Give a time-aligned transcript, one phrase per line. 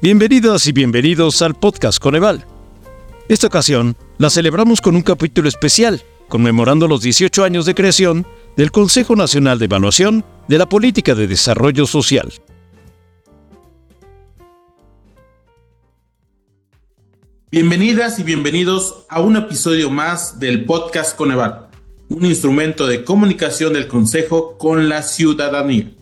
[0.00, 2.46] Bienvenidas y bienvenidos al podcast Coneval.
[3.28, 8.24] Esta ocasión la celebramos con un capítulo especial, conmemorando los 18 años de creación
[8.56, 12.32] del Consejo Nacional de Evaluación de la Política de Desarrollo Social.
[17.50, 21.70] Bienvenidas y bienvenidos a un episodio más del podcast Coneval,
[22.08, 25.97] un instrumento de comunicación del Consejo con la ciudadanía.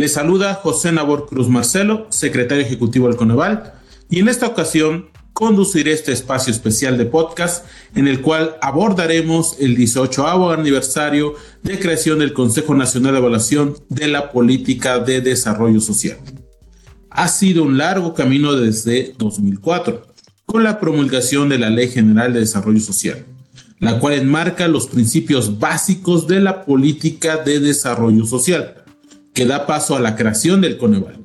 [0.00, 3.74] Les saluda José Nabor Cruz Marcelo, secretario ejecutivo del Coneval,
[4.08, 9.76] y en esta ocasión conduciré este espacio especial de podcast en el cual abordaremos el
[9.76, 16.16] 18 aniversario de creación del Consejo Nacional de Evaluación de la Política de Desarrollo Social.
[17.10, 20.06] Ha sido un largo camino desde 2004
[20.46, 23.26] con la promulgación de la Ley General de Desarrollo Social,
[23.80, 28.79] la cual enmarca los principios básicos de la política de desarrollo social,
[29.40, 31.18] que da paso a la creación del Coneval,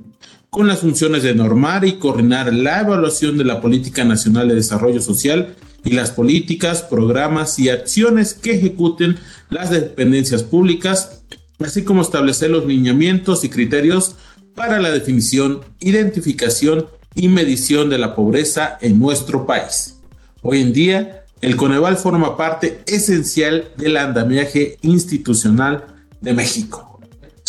[0.49, 5.01] con las funciones de normar y coordinar la evaluación de la Política Nacional de Desarrollo
[5.01, 9.17] Social y las políticas, programas y acciones que ejecuten
[9.49, 11.23] las dependencias públicas,
[11.59, 14.15] así como establecer los lineamientos y criterios
[14.55, 16.85] para la definición, identificación
[17.15, 19.97] y medición de la pobreza en nuestro país.
[20.41, 25.83] Hoy en día, el Coneval forma parte esencial del andamiaje institucional
[26.21, 26.94] de México.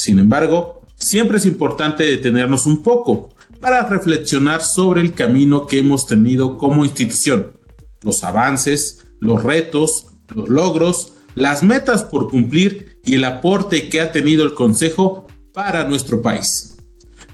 [0.06, 6.06] Sin embargo, siempre es importante detenernos un poco para reflexionar sobre el camino que hemos
[6.06, 7.58] tenido como institución,
[8.02, 14.12] los avances, los retos, los logros, las metas por cumplir y el aporte que ha
[14.12, 16.76] tenido el Consejo para nuestro país.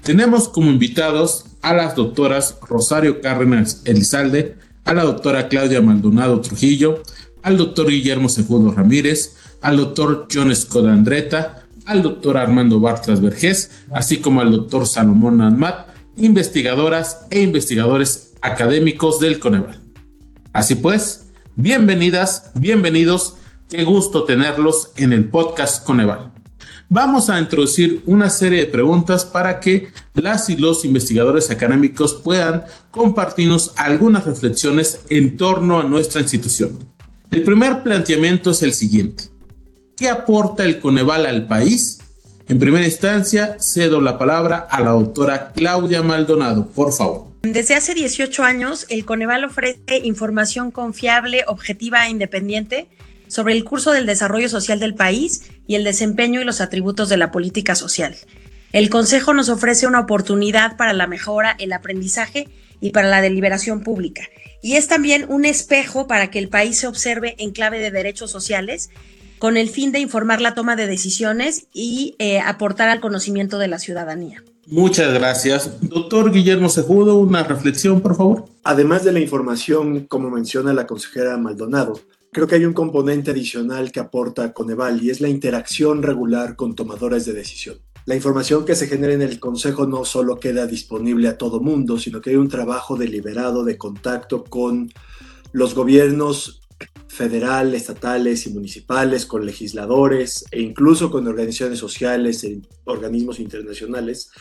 [0.01, 7.03] Tenemos como invitados a las doctoras Rosario Cárdenas Elizalde, a la doctora Claudia Maldonado Trujillo,
[7.43, 14.17] al doctor Guillermo Segundo Ramírez, al doctor John Escodandreta, al doctor Armando Bartras Vergés, así
[14.17, 19.81] como al doctor Salomón Anmat, investigadoras e investigadores académicos del Coneval.
[20.51, 23.35] Así pues, bienvenidas, bienvenidos,
[23.69, 26.33] qué gusto tenerlos en el podcast Coneval
[26.93, 32.65] vamos a introducir una serie de preguntas para que las y los investigadores académicos puedan
[32.91, 36.77] compartirnos algunas reflexiones en torno a nuestra institución.
[37.31, 39.32] El primer planteamiento es el siguiente.
[39.95, 41.99] ¿Qué aporta el Coneval al país?
[42.49, 47.27] En primera instancia, cedo la palabra a la doctora Claudia Maldonado, por favor.
[47.43, 52.87] Desde hace 18 años, el Coneval ofrece información confiable, objetiva e independiente
[53.27, 57.17] sobre el curso del desarrollo social del país y el desempeño y los atributos de
[57.17, 58.15] la política social.
[58.71, 62.47] El Consejo nos ofrece una oportunidad para la mejora, el aprendizaje
[62.81, 64.23] y para la deliberación pública.
[64.63, 68.31] Y es también un espejo para que el país se observe en clave de derechos
[68.31, 68.89] sociales
[69.43, 73.67] con el fin de informar la toma de decisiones y eh, aportar al conocimiento de
[73.67, 74.41] la ciudadanía.
[74.67, 75.81] Muchas gracias.
[75.81, 78.45] Doctor Guillermo Sejudo, una reflexión, por favor.
[78.63, 81.99] Además de la información, como menciona la consejera Maldonado,
[82.31, 86.73] Creo que hay un componente adicional que aporta Coneval y es la interacción regular con
[86.73, 87.77] tomadores de decisión.
[88.05, 91.99] La información que se genera en el Consejo no solo queda disponible a todo mundo,
[91.99, 94.91] sino que hay un trabajo deliberado de contacto con
[95.51, 96.62] los gobiernos
[97.13, 104.31] federal, estatales y municipales, con legisladores e incluso con organizaciones sociales e organismos internacionales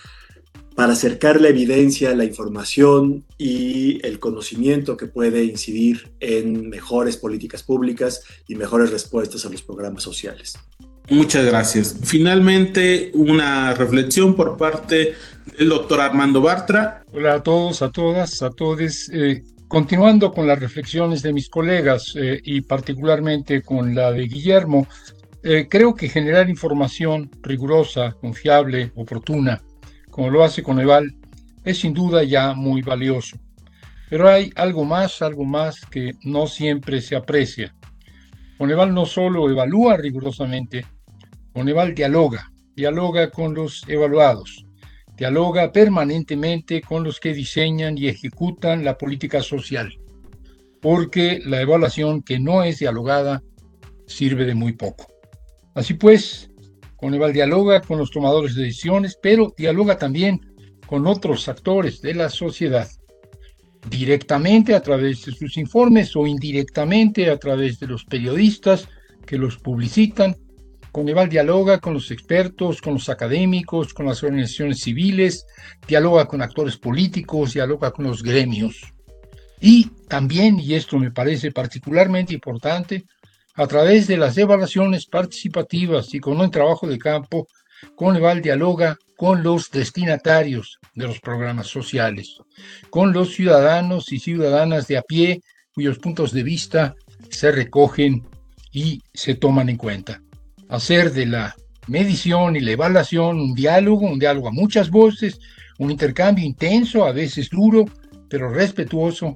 [0.75, 7.63] para acercar la evidencia, la información y el conocimiento que puede incidir en mejores políticas
[7.63, 10.55] públicas y mejores respuestas a los programas sociales.
[11.11, 11.97] Muchas gracias.
[12.03, 15.15] Finalmente, una reflexión por parte
[15.59, 17.05] del doctor Armando Bartra.
[17.13, 19.11] Hola a todos, a todas, a todos.
[19.13, 24.87] Eh, continuando con las reflexiones de mis colegas eh, y particularmente con la de Guillermo,
[25.43, 29.63] eh, creo que generar información rigurosa, confiable, oportuna,
[30.11, 31.17] como lo hace Coneval,
[31.65, 33.39] es sin duda ya muy valioso.
[34.11, 37.75] Pero hay algo más, algo más que no siempre se aprecia.
[38.59, 40.85] Coneval no solo evalúa rigurosamente,
[41.55, 44.67] Coneval dialoga, dialoga con los evaluados,
[45.17, 49.99] dialoga permanentemente con los que diseñan y ejecutan la política social,
[50.81, 53.43] porque la evaluación que no es dialogada
[54.07, 55.07] sirve de muy poco.
[55.75, 56.51] Así pues,
[56.97, 60.41] Coneval dialoga con los tomadores de decisiones, pero dialoga también
[60.87, 62.89] con otros actores de la sociedad,
[63.91, 68.89] directamente a través de sus informes o indirectamente a través de los periodistas
[69.27, 70.37] que los publicitan.
[70.93, 75.47] Coneval dialoga con los expertos, con los académicos, con las organizaciones civiles,
[75.89, 78.93] dialoga con actores políticos, dialoga con los gremios.
[79.59, 83.07] Y también, y esto me parece particularmente importante,
[83.55, 87.47] a través de las evaluaciones participativas y con un trabajo de campo,
[87.97, 92.39] Coneval dialoga con los destinatarios de los programas sociales,
[92.91, 95.43] con los ciudadanos y ciudadanas de a pie
[95.75, 96.95] cuyos puntos de vista
[97.31, 98.27] se recogen
[98.73, 100.23] y se toman en cuenta.
[100.73, 101.55] Hacer de la
[101.87, 105.39] medición y la evaluación un diálogo, un diálogo a muchas voces,
[105.79, 107.85] un intercambio intenso, a veces duro,
[108.31, 109.35] pero respetuoso.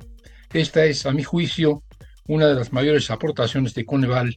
[0.55, 1.83] Esta es, a mi juicio,
[2.27, 4.35] una de las mayores aportaciones de Coneval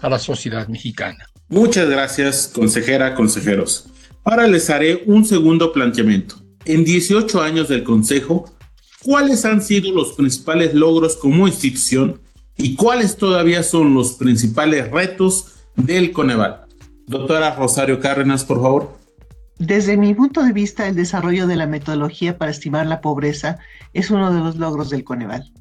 [0.00, 1.24] a la sociedad mexicana.
[1.48, 3.86] Muchas gracias, consejera, consejeros.
[4.24, 6.34] Ahora les haré un segundo planteamiento.
[6.64, 8.52] En 18 años del Consejo,
[9.04, 12.20] ¿cuáles han sido los principales logros como institución
[12.56, 16.66] y cuáles todavía son los principales retos del Coneval?
[17.06, 19.00] Doctora Rosario Cárdenas, por favor.
[19.58, 23.58] Desde mi punto de vista, el desarrollo de la metodología para estimar la pobreza
[23.92, 25.52] es uno de los logros del Coneval.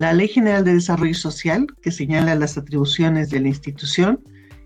[0.00, 4.18] La Ley General de Desarrollo Social, que señala las atribuciones de la institución,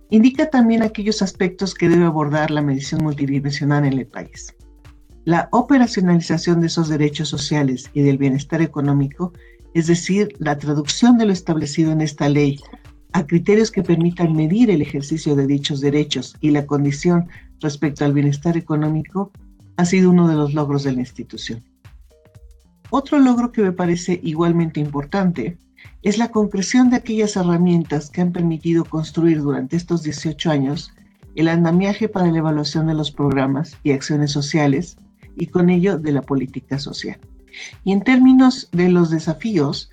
[0.09, 4.55] indica también aquellos aspectos que debe abordar la medición multidimensional en el país.
[5.25, 9.33] La operacionalización de esos derechos sociales y del bienestar económico,
[9.75, 12.61] es decir, la traducción de lo establecido en esta ley
[13.15, 17.29] a criterios que permitan medir el ejercicio de dichos derechos y la condición
[17.61, 19.31] respecto al bienestar económico,
[19.77, 21.63] ha sido uno de los logros de la institución.
[22.91, 25.59] Otro logro que me parece igualmente importante
[26.03, 30.93] es la concreción de aquellas herramientas que han permitido construir durante estos 18 años
[31.37, 34.97] el andamiaje para la evaluación de los programas y acciones sociales
[35.37, 37.21] y con ello de la política social.
[37.85, 39.89] Y en términos de los desafíos,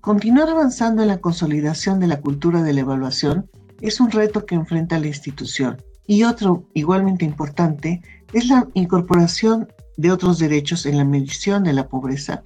[0.00, 3.50] Continuar avanzando en la consolidación de la cultura de la evaluación
[3.82, 5.76] es un reto que enfrenta la institución.
[6.06, 8.00] Y otro igualmente importante
[8.32, 9.68] es la incorporación
[9.98, 12.42] de otros derechos en la medición de la pobreza,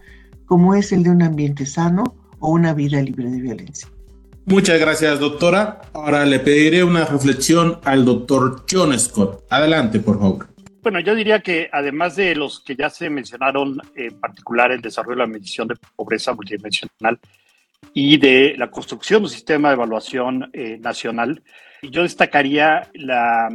[0.46, 3.88] como es el de un ambiente sano o una vida libre de violencia.
[4.46, 5.82] Muchas gracias, doctora.
[5.92, 9.44] Ahora le pediré una reflexión al doctor John Scott.
[9.48, 10.48] Adelante, por favor.
[10.82, 15.20] Bueno, yo diría que además de los que ya se mencionaron, en particular el desarrollo
[15.20, 17.18] de la medición de pobreza multidimensional,
[17.92, 21.42] y de la construcción de un sistema de evaluación eh, nacional.
[21.82, 23.48] Yo destacaría la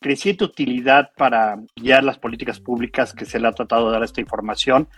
[0.00, 4.04] creciente utilidad para guiar las políticas públicas que se le ha tratado de dar a
[4.04, 4.88] esta información,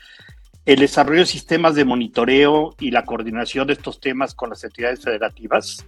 [0.66, 5.02] el desarrollo de sistemas de monitoreo y la coordinación de estos temas con las entidades
[5.02, 5.86] federativas.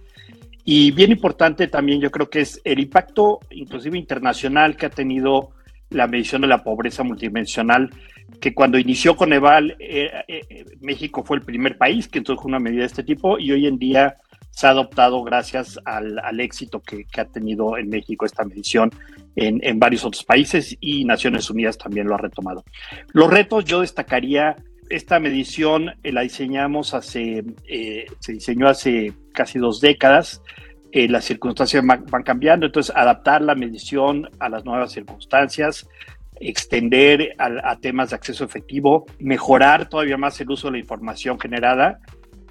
[0.65, 5.51] Y bien importante también yo creo que es el impacto inclusive internacional que ha tenido
[5.93, 7.89] la medición de la pobreza multidimensional
[8.39, 12.81] que cuando inició Coneval, eh, eh, México fue el primer país que introdujo una medida
[12.81, 14.17] de este tipo y hoy en día
[14.49, 18.91] se ha adoptado gracias al, éxito que, ha tenido en México esta medición
[19.35, 22.63] en, varios otros países y Naciones Unidas también lo ha retomado.
[23.13, 24.57] Los retos yo destacaría,
[24.89, 27.43] esta medición eh, la diseñamos hace,
[28.19, 30.43] se diseñó hace casi dos décadas,
[30.93, 35.87] las circunstancias van cambiando, entonces adaptar la medición a las nuevas circunstancias,
[36.39, 41.99] extender a, temas de acceso efectivo, mejorar todavía más el uso de la información generada,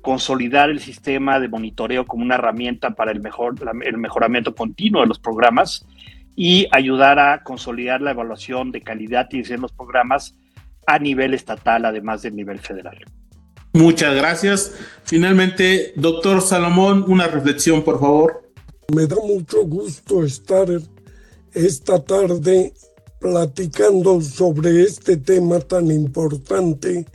[0.01, 3.55] consolidar el sistema de monitoreo como una herramienta para el, mejor,
[3.85, 5.87] el mejoramiento continuo de los programas
[6.35, 10.35] y ayudar a consolidar la evaluación de calidad y de los programas
[10.87, 13.05] a nivel estatal, además del nivel federal.
[13.73, 14.73] Muchas gracias.
[15.05, 18.51] Finalmente, doctor Salomón, una reflexión, por favor.
[18.95, 20.69] Me da mucho gusto estar
[21.55, 22.75] esta tarde
[23.19, 27.07] platicando sobre este tema tan importante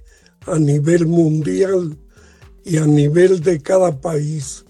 [0.48, 1.96] a nivel mundial
[2.64, 4.66] y a nivel de cada país.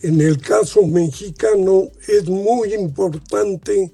[0.00, 3.92] En el caso mexicano es muy importante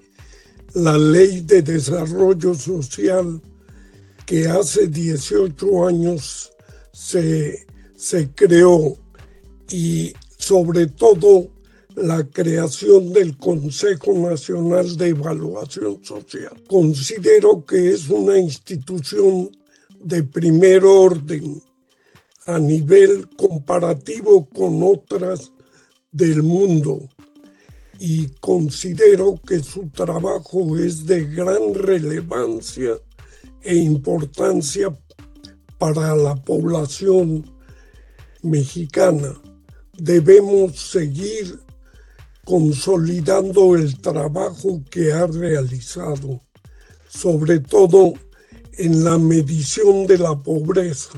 [0.74, 3.40] la ley de desarrollo social
[4.26, 6.53] que hace 18 años
[6.94, 8.96] se, se creó
[9.68, 11.48] y sobre todo
[11.96, 16.52] la creación del Consejo Nacional de Evaluación Social.
[16.68, 19.50] Considero que es una institución
[20.00, 21.60] de primer orden
[22.46, 25.52] a nivel comparativo con otras
[26.12, 27.08] del mundo
[27.98, 32.98] y considero que su trabajo es de gran relevancia
[33.62, 34.96] e importancia
[35.78, 37.50] para la población
[38.42, 39.34] mexicana.
[39.96, 41.60] Debemos seguir
[42.44, 46.42] consolidando el trabajo que ha realizado,
[47.08, 48.14] sobre todo
[48.76, 51.10] en la medición de la pobreza,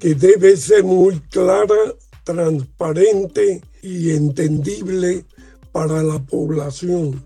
[0.00, 1.76] que debe ser muy clara,
[2.24, 5.24] transparente y entendible
[5.70, 7.24] para la población,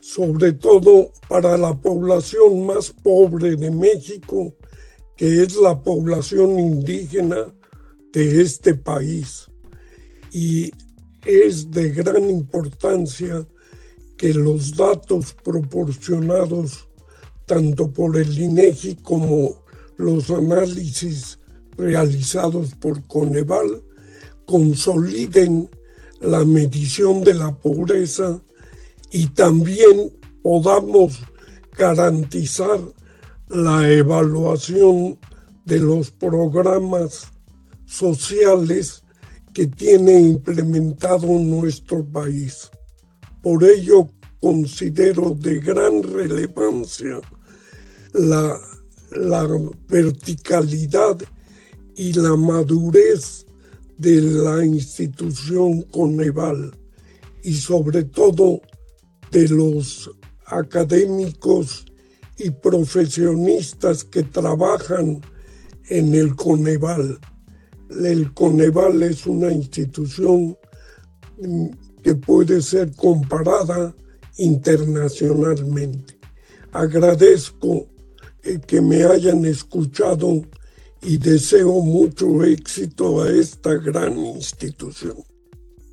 [0.00, 4.54] sobre todo para la población más pobre de México,
[5.22, 7.46] que es la población indígena
[8.12, 9.46] de este país.
[10.32, 10.72] Y
[11.24, 13.46] es de gran importancia
[14.16, 16.88] que los datos proporcionados
[17.46, 19.62] tanto por el INEGI como
[19.96, 21.38] los análisis
[21.76, 23.80] realizados por Coneval
[24.44, 25.70] consoliden
[26.20, 28.42] la medición de la pobreza
[29.12, 31.20] y también podamos
[31.78, 32.80] garantizar
[33.52, 35.18] la evaluación
[35.66, 37.30] de los programas
[37.84, 39.04] sociales
[39.52, 42.70] que tiene implementado nuestro país.
[43.42, 44.08] Por ello,
[44.40, 47.20] considero de gran relevancia
[48.14, 48.58] la,
[49.88, 51.18] verticalidad
[51.94, 53.46] y la madurez
[53.98, 56.74] de la institución Coneval
[57.42, 58.62] y sobre todo
[59.30, 60.10] de los
[60.46, 61.91] académicos
[62.42, 65.20] y profesionistas que trabajan
[65.88, 67.18] en el Coneval.
[68.04, 70.56] El Coneval es una institución
[72.02, 73.94] que puede ser comparada
[74.38, 76.18] internacionalmente.
[76.72, 77.88] Agradezco
[78.42, 80.42] eh, que me hayan escuchado
[81.02, 85.16] y deseo mucho éxito a esta gran institución.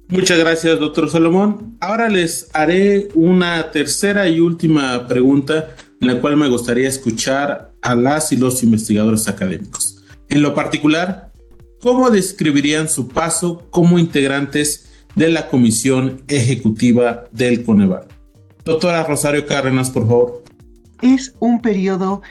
[0.07, 1.77] Muchas gracias, doctor Salomón.
[1.81, 7.95] Ahora les haré una tercera y última pregunta en la cual me gustaría escuchar a
[7.95, 10.03] las y los investigadores académicos.
[10.29, 11.31] En lo particular,
[11.81, 18.07] ¿cómo describirían su paso como integrantes de la Comisión Ejecutiva del Coneval?
[18.63, 20.43] Doctora Rosario Cárdenas, por favor.
[21.01, 22.21] Es un periodo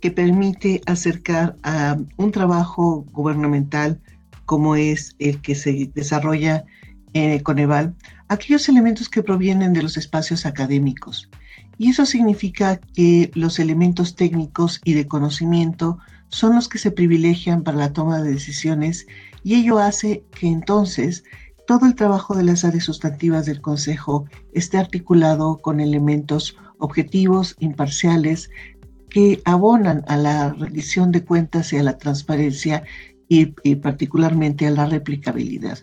[0.00, 4.00] que permite acercar a un trabajo gubernamental
[4.46, 6.64] como es el que se desarrolla
[7.12, 7.94] en el Coneval,
[8.32, 11.28] aquellos elementos que provienen de los espacios académicos.
[11.76, 15.98] Y eso significa que los elementos técnicos y de conocimiento
[16.28, 19.06] son los que se privilegian para la toma de decisiones
[19.44, 21.24] y ello hace que entonces
[21.66, 28.50] todo el trabajo de las áreas sustantivas del Consejo esté articulado con elementos objetivos, imparciales,
[29.10, 32.82] que abonan a la rendición de cuentas y a la transparencia
[33.28, 33.46] y,
[33.76, 35.78] particularmente a la replicabilidad.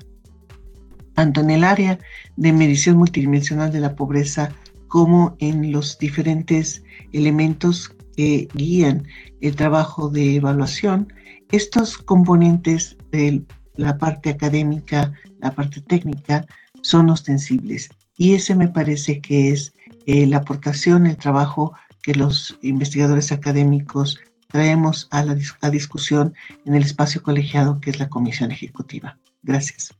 [1.19, 1.99] Tanto en el área
[2.37, 4.53] de medición multidimensional de la pobreza
[4.87, 9.05] como en los diferentes elementos que guían
[9.41, 11.11] el trabajo de evaluación,
[11.51, 13.43] estos componentes de
[13.75, 15.11] la parte académica,
[15.41, 16.45] la parte técnica,
[16.83, 17.89] son ostensibles.
[18.15, 19.73] Y ese me parece que es
[20.05, 25.35] eh, la aportación, el trabajo que los investigadores académicos traemos a la
[25.69, 26.33] discusión
[26.65, 29.17] en el espacio colegiado que es la Comisión Ejecutiva.
[29.43, 29.93] Gracias.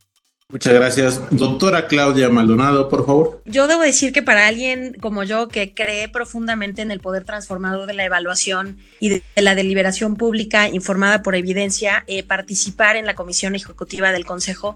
[0.52, 1.22] Muchas gracias.
[1.30, 3.42] Doctora Claudia Maldonado, por favor.
[3.46, 7.86] Yo debo decir que para alguien como yo que cree profundamente en el poder transformador
[7.86, 13.14] de la evaluación y de la deliberación pública informada por evidencia, eh, participar en la
[13.14, 14.76] Comisión Ejecutiva del Consejo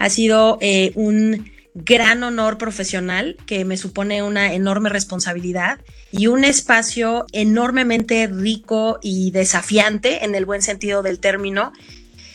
[0.00, 5.78] ha sido eh, un gran honor profesional que me supone una enorme responsabilidad
[6.10, 11.72] y un espacio enormemente rico y desafiante en el buen sentido del término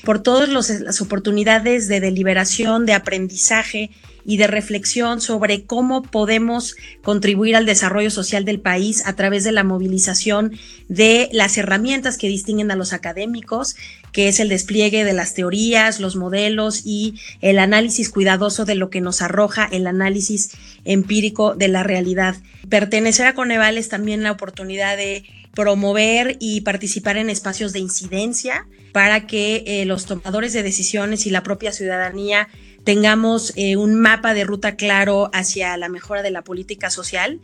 [0.08, 3.92] por todas las oportunidades de deliberación, de aprendizaje
[4.26, 9.52] y de reflexión sobre cómo podemos contribuir al desarrollo social del país a través de
[9.52, 10.54] la movilización
[10.88, 13.76] de las herramientas que distinguen a los académicos,
[14.14, 18.90] que es el despliegue de las teorías, los modelos y el análisis cuidadoso de lo
[18.90, 20.52] que nos arroja el análisis
[20.86, 22.38] empírico de la realidad.
[22.70, 25.26] Pertenecer a Coneval es también la oportunidad de
[25.58, 31.32] promover y participar en espacios de incidencia para que eh, los tomadores de decisiones y
[31.32, 32.48] la propia ciudadanía
[32.84, 37.42] tengamos eh, un mapa de ruta claro hacia la mejora de la política social.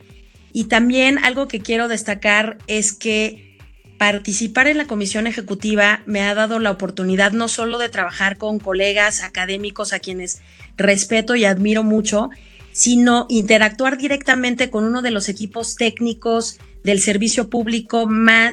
[0.54, 3.58] Y también algo que quiero destacar es que
[3.98, 8.60] participar en la comisión ejecutiva me ha dado la oportunidad no solo de trabajar con
[8.60, 10.44] colegas académicos a quienes
[10.78, 12.30] respeto y admiro mucho,
[12.74, 18.08] sino interactuar directamente con uno de los equipos técnicos del servicio público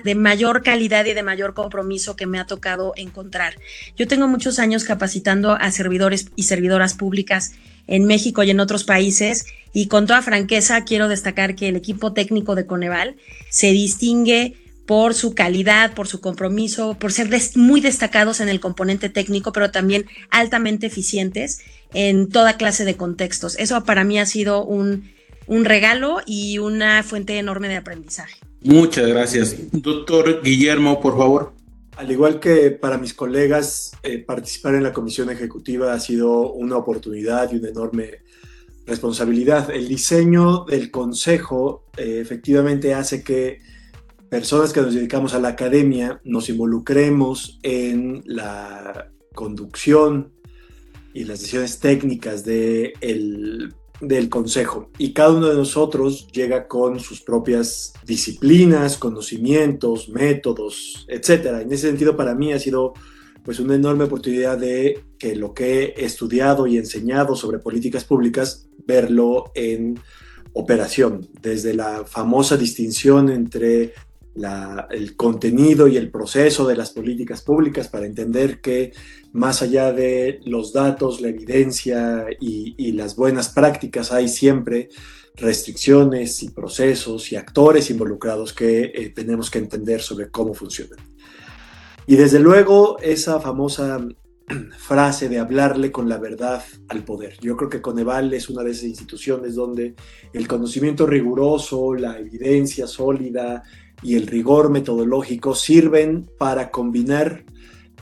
[0.05, 3.55] de mayor calidad y de mayor compromiso que me ha tocado encontrar.
[3.97, 7.53] Yo tengo muchos años capacitando a servidores y servidoras públicas
[7.87, 12.13] en México y en otros países y con toda franqueza quiero destacar que el equipo
[12.13, 13.17] técnico de Coneval
[13.51, 14.55] se distingue
[14.87, 19.71] por su calidad, por su compromiso, por ser muy destacados en el componente técnico, pero
[19.71, 21.61] también altamente eficientes
[21.95, 23.57] en toda clase de contextos.
[23.59, 25.13] Eso para mí ha sido un
[25.51, 28.39] un regalo y una fuente enorme de aprendizaje.
[28.63, 29.57] Muchas gracias.
[29.73, 31.53] Doctor Guillermo, por favor.
[31.97, 36.77] Al igual que para mis colegas, eh, participar en la comisión ejecutiva ha sido una
[36.77, 38.21] oportunidad y una enorme
[38.87, 39.73] responsabilidad.
[39.73, 43.59] El diseño del consejo eh, efectivamente hace que
[44.29, 50.31] personas que nos dedicamos a la academia nos involucremos en la conducción
[51.13, 57.21] y las decisiones técnicas del del Consejo y cada uno de nosotros llega con sus
[57.21, 61.63] propias disciplinas, conocimientos, métodos, etcétera.
[61.63, 62.95] En ese sentido, para mí ha sido
[63.45, 68.69] pues una enorme oportunidad de que lo que he estudiado y enseñado sobre políticas públicas,
[68.87, 69.99] verlo en
[70.53, 73.93] operación, desde la famosa distinción entre
[74.35, 78.93] el contenido y el proceso de las políticas públicas para entender que
[79.33, 84.89] más allá de los datos, la evidencia y, las buenas prácticas, hay siempre
[85.37, 90.99] restricciones y procesos y actores involucrados que eh, tenemos que entender sobre cómo funcionan.
[92.07, 94.05] Y desde luego esa famosa
[94.79, 97.37] frase de hablarle con la verdad al poder.
[97.41, 99.95] Yo creo que Coneval es una de esas instituciones donde
[100.33, 103.63] el conocimiento riguroso, la evidencia sólida,
[104.03, 107.45] y el rigor metodológico sirven para combinar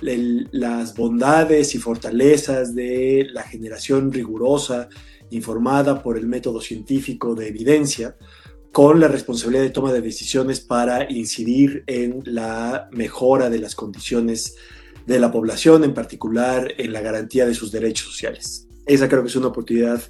[0.01, 4.89] las bondades y fortalezas de la generación rigurosa,
[5.31, 8.17] informada por el método científico de evidencia,
[8.71, 14.57] con la responsabilidad de toma de decisiones para incidir en la mejora de las condiciones
[15.07, 18.69] de la población, en particular en la garantía de sus derechos sociales.
[18.87, 20.01] Esa creo que es una oportunidad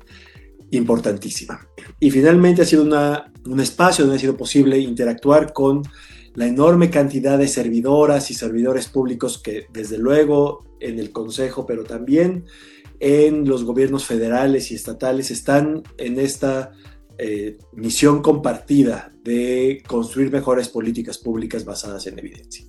[0.70, 1.66] importantísima.
[2.00, 5.82] Y finalmente ha sido una, un espacio donde ha sido posible interactuar con
[6.34, 11.84] la enorme cantidad de servidoras y servidores públicos que desde luego en el Consejo, pero
[11.84, 12.44] también
[13.00, 16.72] en los gobiernos federales y estatales están en esta
[17.18, 22.64] eh, misión compartida de construir mejores políticas públicas basadas en evidencia.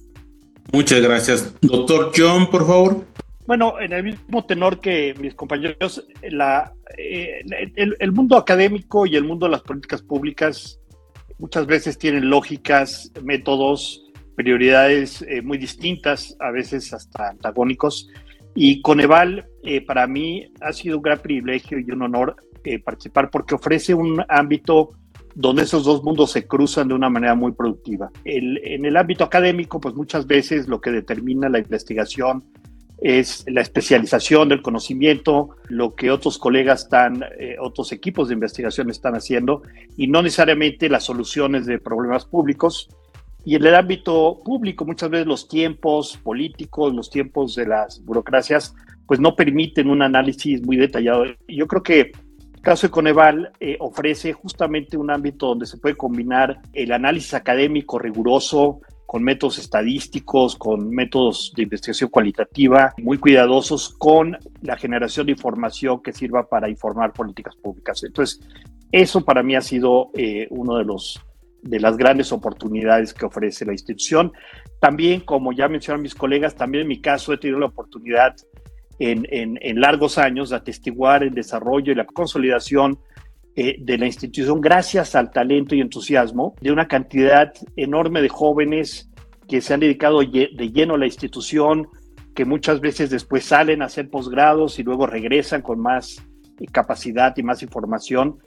[0.72, 1.53] Muchas gracias.
[1.62, 3.06] Doctor John, por favor.
[3.50, 7.41] Bueno, en el mismo tenor que mis compañeros, la, eh,
[7.75, 10.79] el, mundo académico y el mundo de las políticas públicas
[11.39, 18.12] muchas veces tienen lógicas, métodos, prioridades eh, muy distintas, a veces hasta antagónicos.
[18.53, 22.36] Y Coneval, eh, para mí, ha sido un gran privilegio y un honor
[22.86, 24.91] participar porque ofrece un ámbito
[25.34, 28.12] donde esos dos mundos se cruzan de una manera muy productiva.
[28.25, 32.44] en el ámbito académico, pues muchas veces lo que determina la investigación
[33.01, 38.90] es la especialización del conocimiento, lo que otros colegas están, eh, otros equipos de investigación
[38.90, 39.62] están haciendo
[39.96, 42.90] y no necesariamente las soluciones de problemas públicos.
[43.46, 48.75] Y en el ámbito público, muchas veces los tiempos políticos, los tiempos de las burocracias,
[49.07, 51.24] pues no permiten un análisis muy detallado.
[51.48, 55.96] Yo creo que el caso de Coneval eh, ofrece justamente un ámbito donde se puede
[55.96, 63.89] combinar el análisis académico riguroso, con métodos estadísticos, con métodos de investigación cualitativa, muy cuidadosos
[63.89, 68.03] con la generación de información que sirva para informar políticas públicas.
[68.03, 68.39] Entonces,
[68.91, 71.19] eso para mí ha sido eh, uno de los
[71.63, 74.31] de las grandes oportunidades que ofrece la institución.
[74.79, 78.35] También, como ya mencionaron mis colegas, también en mi caso he tenido la oportunidad
[79.00, 83.00] en, en, largos años de atestiguar el desarrollo y la consolidación
[83.55, 89.09] eh, de la institución gracias al talento y entusiasmo de una cantidad enorme de jóvenes
[89.48, 91.88] que se han dedicado de lleno a la institución,
[92.35, 96.24] que muchas veces después salen a hacer posgrados y luego regresan con más
[96.59, 98.38] eh, capacidad y más información.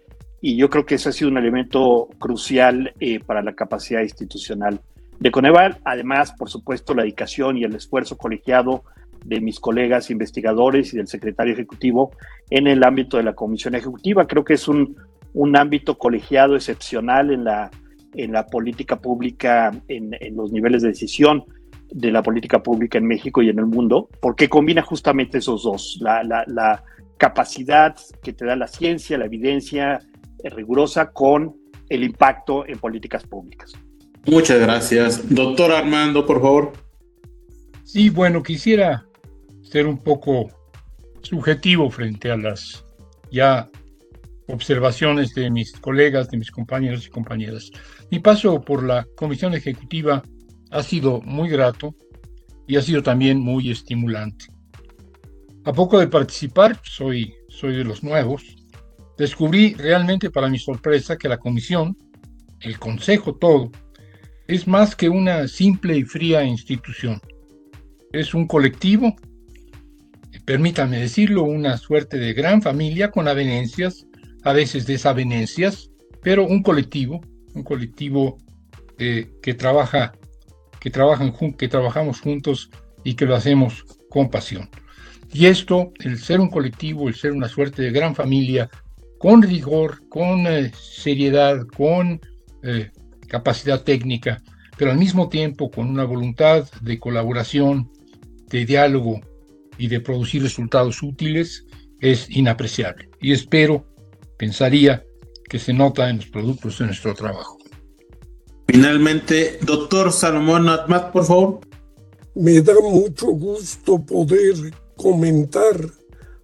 [0.40, 4.80] Y yo creo que eso ha sido un elemento crucial eh, para la capacidad institucional
[5.18, 5.78] de Coneval.
[5.84, 8.84] Además, por supuesto, la dedicación y el esfuerzo colegiado
[9.24, 12.12] de mis colegas investigadores y del secretario ejecutivo
[12.50, 14.26] en el ámbito de la comisión ejecutiva.
[14.26, 14.96] Creo que es un,
[15.34, 17.70] un ámbito colegiado excepcional en la,
[18.14, 21.44] en la política pública, en, en, los niveles de decisión
[21.90, 25.98] de la política pública en México y en el mundo, porque combina justamente esos dos,
[26.00, 26.84] la, la, la
[27.18, 30.00] capacidad que te da la ciencia, la evidencia
[30.42, 31.56] rigurosa con
[31.88, 33.72] el impacto en políticas públicas.
[34.26, 35.34] Muchas gracias.
[35.34, 36.72] Doctor Armando, por favor.
[37.84, 39.06] Sí, bueno, quisiera
[39.72, 40.50] ser un poco
[41.22, 42.84] subjetivo frente a las
[43.30, 43.70] ya
[44.48, 47.70] observaciones de mis colegas, de mis compañeros y compañeras.
[48.10, 50.22] Mi paso por la comisión ejecutiva
[50.70, 51.94] ha sido muy grato
[52.66, 54.44] y ha sido también muy estimulante.
[55.64, 58.42] A poco de participar, soy, soy de los nuevos,
[59.16, 61.96] descubrí realmente para mi sorpresa que la comisión,
[62.60, 63.70] el consejo todo,
[64.46, 67.22] es más que una simple y fría institución.
[68.12, 69.16] Es un colectivo
[70.52, 74.06] permítanme decirlo, una suerte de gran familia con avenencias,
[74.42, 75.88] a veces desavenencias,
[76.20, 77.22] pero un colectivo,
[77.54, 78.36] un colectivo
[78.98, 80.12] eh, que trabaja,
[80.78, 82.68] que trabajan, que trabajamos juntos
[83.02, 84.68] y que lo hacemos con pasión.
[85.32, 88.68] Y esto, el ser un colectivo, el ser una suerte de gran familia,
[89.16, 92.20] con rigor, con eh, seriedad, con
[92.62, 92.90] eh,
[93.26, 94.42] capacidad técnica,
[94.76, 97.90] pero al mismo tiempo con una voluntad de colaboración,
[98.50, 99.22] de diálogo
[99.78, 101.66] y de producir resultados útiles
[102.00, 103.08] es inapreciable.
[103.20, 103.86] Y espero,
[104.36, 105.04] pensaría
[105.48, 107.58] que se nota en los productos de nuestro trabajo.
[108.66, 111.60] Finalmente, doctor Salomón Atmat, por favor.
[112.34, 115.76] Me da mucho gusto poder comentar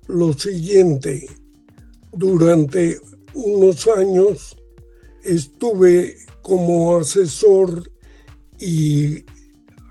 [0.07, 1.27] lo siguiente.
[2.13, 2.99] Durante
[3.33, 4.57] unos años
[5.25, 7.91] estuve como asesor
[8.61, 9.25] y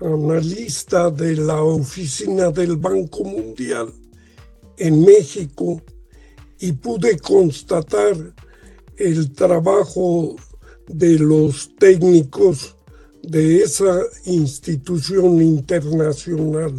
[0.00, 3.92] analista de la oficina del Banco Mundial
[4.76, 5.82] en México
[6.60, 8.16] y pude constatar
[8.96, 10.36] el trabajo
[10.86, 12.76] de los técnicos
[13.22, 16.72] de esa institución internacional.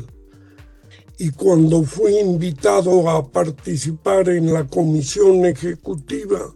[1.17, 6.53] Y cuando fui invitado a participar en la comisión ejecutiva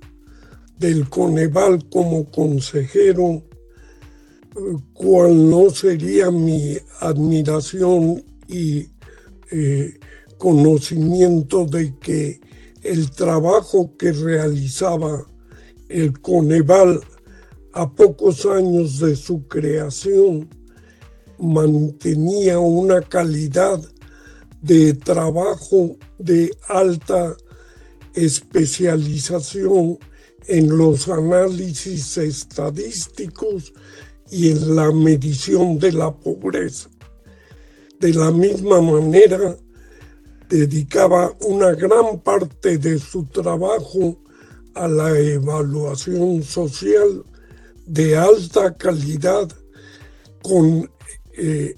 [0.79, 3.43] del Coneval como consejero,
[4.93, 8.87] cual no sería mi admiración y
[9.51, 9.99] eh,
[10.37, 12.39] conocimiento de que
[12.83, 15.25] el trabajo que realizaba
[15.89, 17.01] el Coneval
[17.73, 20.49] a pocos años de su creación
[21.39, 23.81] mantenía una calidad
[24.61, 27.35] de trabajo de alta
[28.13, 29.97] especialización
[30.47, 33.73] en los análisis estadísticos
[34.33, 36.89] y en la medición de la pobreza.
[37.99, 39.55] De la misma manera,
[40.49, 44.17] dedicaba una gran parte de su trabajo
[44.73, 47.23] a la evaluación social
[47.85, 49.51] de alta calidad
[50.41, 50.89] con
[51.37, 51.75] eh,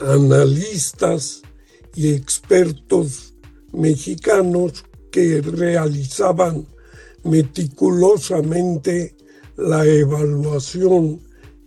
[0.00, 1.42] analistas
[1.94, 3.34] y expertos
[3.72, 6.66] mexicanos que realizaban
[7.22, 9.14] meticulosamente
[9.56, 11.25] la evaluación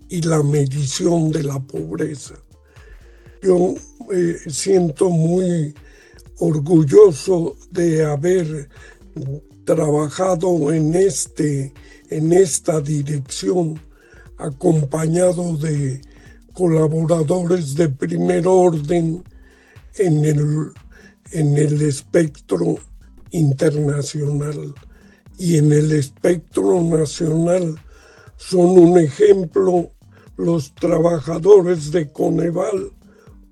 [0.09, 2.35] y la medición de la pobreza.
[3.41, 3.75] Yo
[4.09, 5.73] me siento muy
[6.39, 8.69] orgulloso de haber
[9.65, 11.73] trabajado en, este,
[12.09, 13.79] en esta dirección,
[14.37, 16.01] acompañado de
[16.53, 19.23] colaboradores de primer orden
[19.95, 20.71] en el,
[21.31, 22.79] en el espectro
[23.31, 24.73] internacional
[25.37, 27.79] y en el espectro nacional
[28.37, 29.91] son un ejemplo
[30.39, 32.93] los trabajadores de Coneval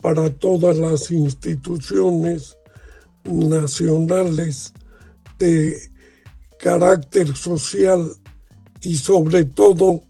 [0.02, 2.58] para todas las instituciones
[3.26, 4.74] nacionales
[5.38, 5.78] de
[6.58, 8.10] carácter social
[8.82, 10.02] y sobre todo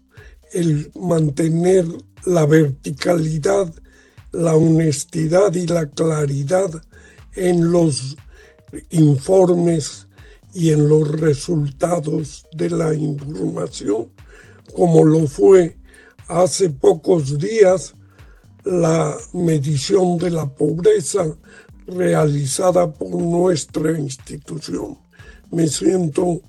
[0.52, 1.84] el mantener
[2.24, 3.74] la verticalidad,
[4.30, 6.70] la honestidad y la claridad
[7.34, 8.16] en los
[8.90, 10.06] informes
[10.54, 14.12] y en los resultados de la información,
[14.72, 15.76] como lo fue
[16.28, 17.94] hace pocos días
[18.64, 21.24] la medición de la pobreza
[21.86, 24.98] realizada por nuestra institución.
[25.50, 26.42] Me siento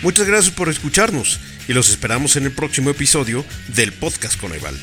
[0.03, 1.39] Muchas gracias por escucharnos
[1.69, 4.77] y los esperamos en el próximo episodio del podcast Coneval.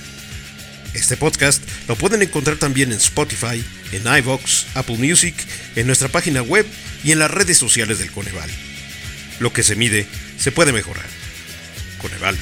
[0.94, 5.36] Este podcast lo pueden encontrar también en Spotify, en iVoox, Apple Music,
[5.76, 6.66] en nuestra página web
[7.04, 8.50] y en las redes sociales del Coneval.
[9.42, 11.06] Lo que se mide se puede mejorar.
[12.02, 12.38] Coneval.